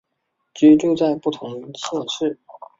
[0.55, 2.39] 居住在不同县市